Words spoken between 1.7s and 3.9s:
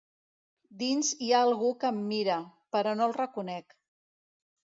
que em mira, però no el reconec.